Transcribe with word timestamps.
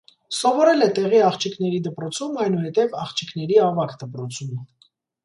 Սովորել 0.35 0.85
է 0.85 0.85
տեղի 0.99 1.19
աղջիկների 1.25 1.81
դպրոցում, 1.87 2.39
այնուհետև՝ 2.45 2.97
աղջիկների 3.05 3.61
ավագ 3.67 3.95
դպրոցում։ 4.05 4.57